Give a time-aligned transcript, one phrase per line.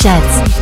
[0.00, 0.61] Sessions.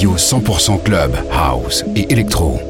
[0.00, 2.69] Radio 100% club, house et électro.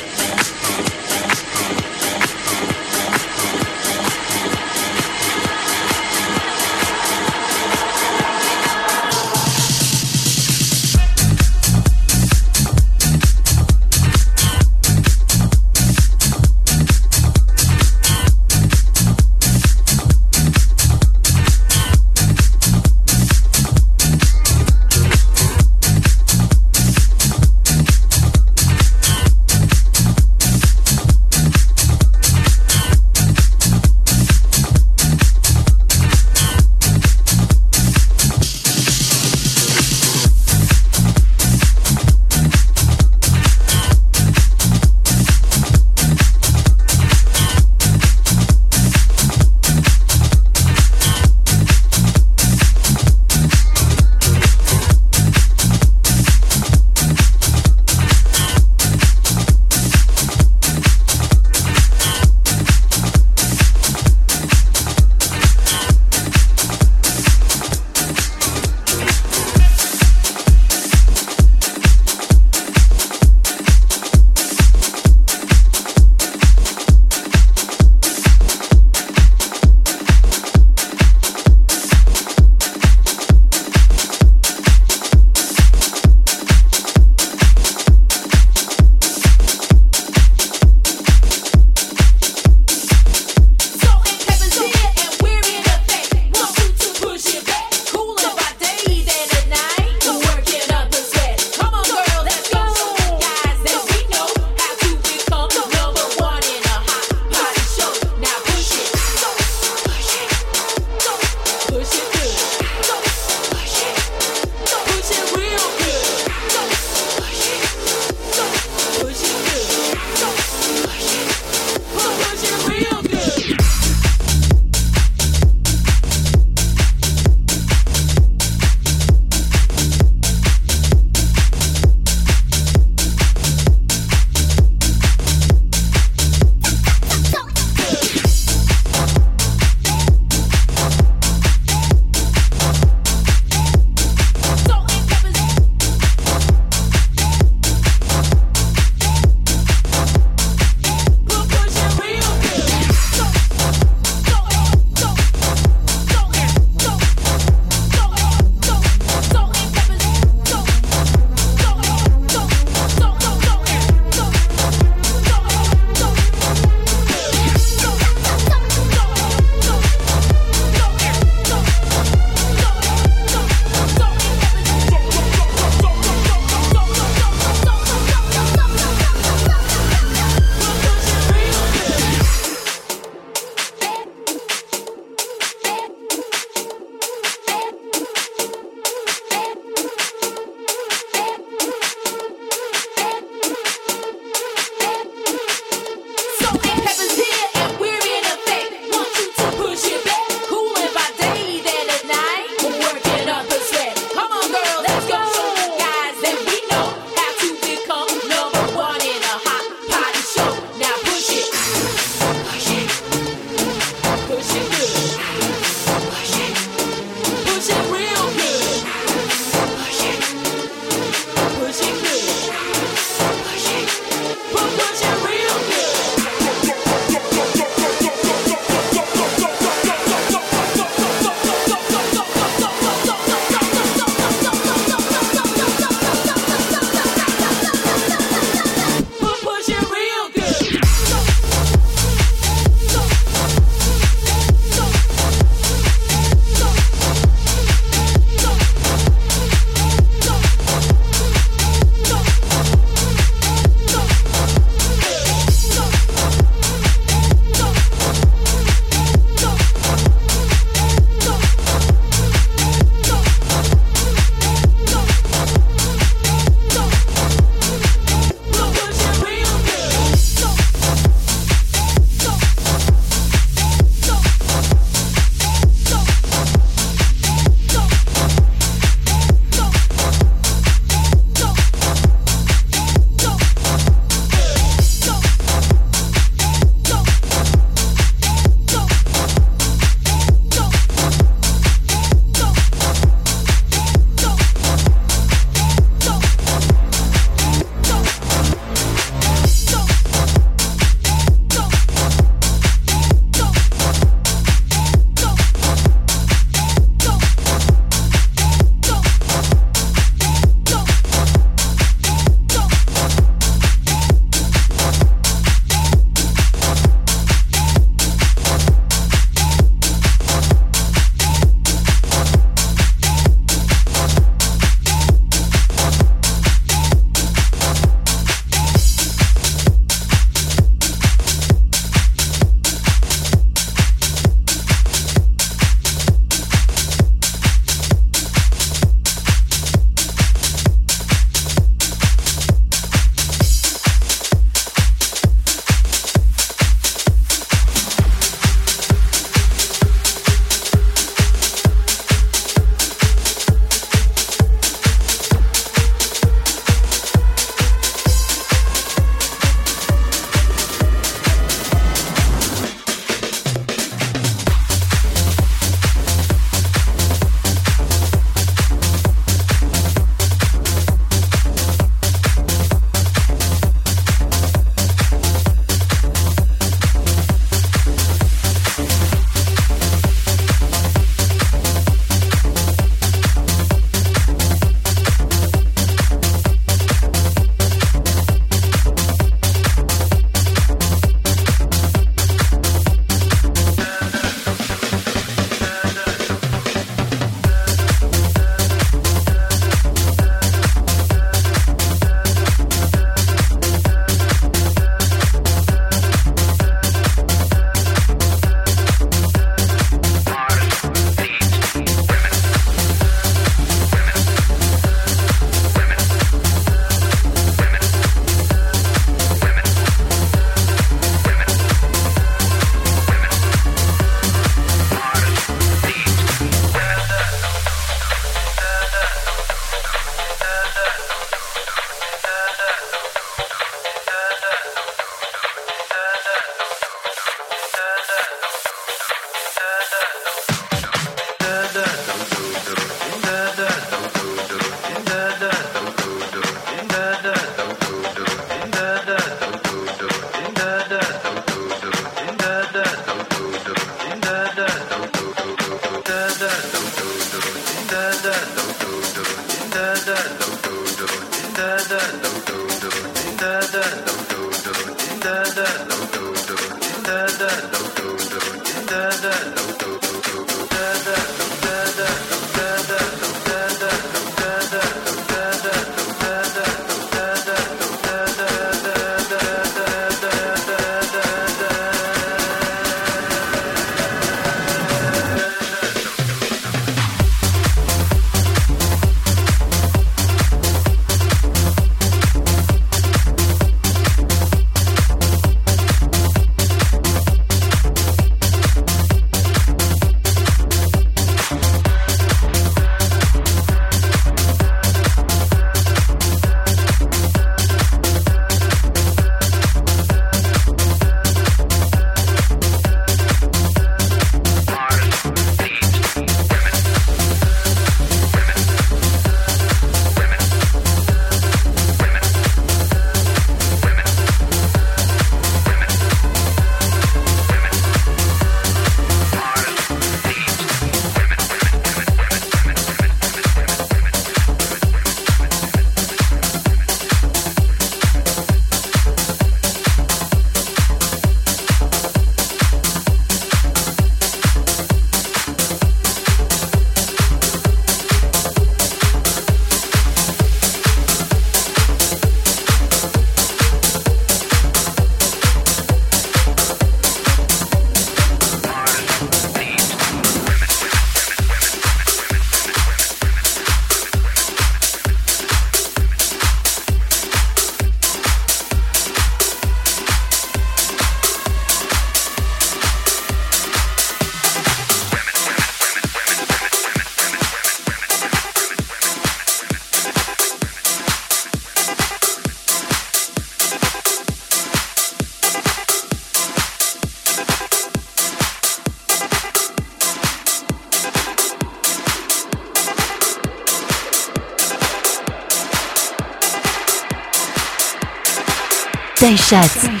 [599.51, 600.00] Day